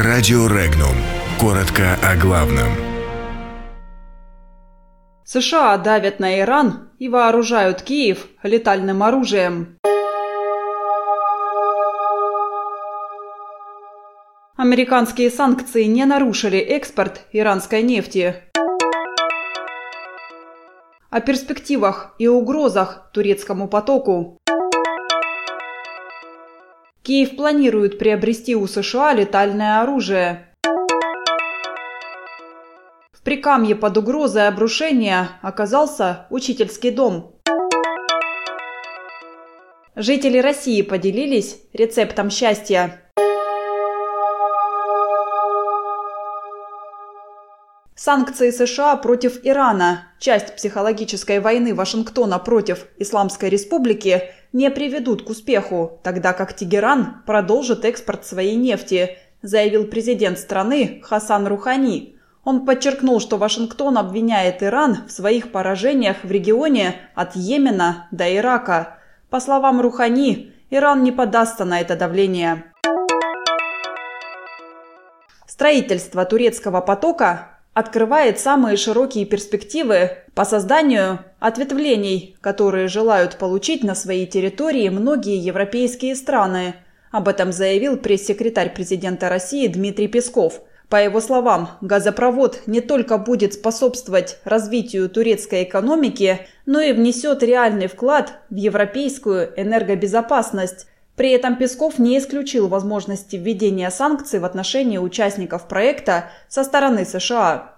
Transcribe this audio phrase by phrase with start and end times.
[0.00, 0.94] Радио Регнум.
[1.40, 2.68] Коротко о главном.
[5.24, 9.76] США давят на Иран и вооружают Киев летальным оружием.
[14.56, 18.36] Американские санкции не нарушили экспорт иранской нефти.
[21.10, 24.37] О перспективах и угрозах турецкому потоку.
[27.08, 30.46] Киев планирует приобрести у США летальное оружие.
[33.12, 37.40] В Прикамье под угрозой обрушения оказался учительский дом.
[39.96, 43.07] Жители России поделились рецептом счастья.
[47.98, 55.98] Санкции США против Ирана, часть психологической войны Вашингтона против Исламской Республики, не приведут к успеху,
[56.04, 62.14] тогда как Тегеран продолжит экспорт своей нефти, заявил президент страны Хасан Рухани.
[62.44, 68.98] Он подчеркнул, что Вашингтон обвиняет Иран в своих поражениях в регионе от Йемена до Ирака.
[69.28, 72.72] По словам Рухани, Иран не подастся на это давление.
[75.48, 84.26] Строительство турецкого потока открывает самые широкие перспективы по созданию ответвлений, которые желают получить на своей
[84.26, 86.74] территории многие европейские страны.
[87.12, 90.60] Об этом заявил пресс-секретарь президента России Дмитрий Песков.
[90.88, 97.86] По его словам, газопровод не только будет способствовать развитию турецкой экономики, но и внесет реальный
[97.86, 100.88] вклад в европейскую энергобезопасность.
[101.18, 107.72] При этом Песков не исключил возможности введения санкций в отношении участников проекта со стороны США.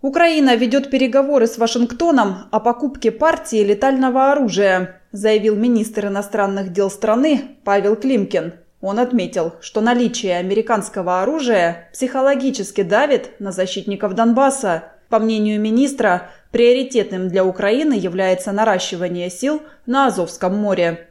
[0.00, 7.58] Украина ведет переговоры с Вашингтоном о покупке партии летального оружия, заявил министр иностранных дел страны
[7.64, 8.54] Павел Климкин.
[8.80, 14.92] Он отметил, что наличие американского оружия психологически давит на защитников Донбасса.
[15.08, 21.08] По мнению министра, приоритетным для Украины является наращивание сил на Азовском море.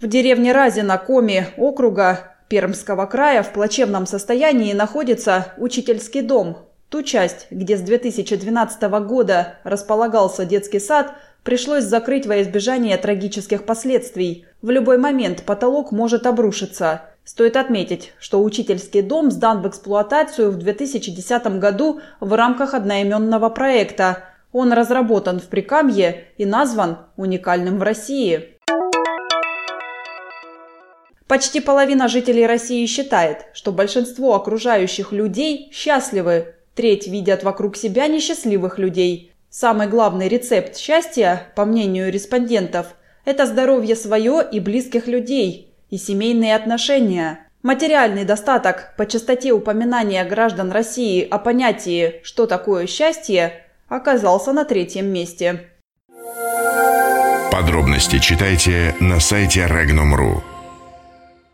[0.00, 6.58] В деревне Разина Коми округа Пермского края в плачевном состоянии находится учительский дом.
[6.88, 11.12] Ту часть, где с 2012 года располагался детский сад,
[11.42, 14.46] пришлось закрыть во избежание трагических последствий.
[14.62, 17.02] В любой момент потолок может обрушиться.
[17.28, 24.24] Стоит отметить, что учительский дом сдан в эксплуатацию в 2010 году в рамках одноименного проекта.
[24.50, 28.56] Он разработан в Прикамье и назван уникальным в России.
[31.26, 36.54] Почти половина жителей России считает, что большинство окружающих людей счастливы.
[36.74, 39.34] Треть видят вокруг себя несчастливых людей.
[39.50, 42.94] Самый главный рецепт счастья, по мнению респондентов,
[43.26, 47.46] это здоровье свое и близких людей и семейные отношения.
[47.62, 55.06] Материальный достаток по частоте упоминания граждан России о понятии «что такое счастье» оказался на третьем
[55.06, 55.68] месте.
[57.50, 60.57] Подробности читайте на сайте Regnum.ru.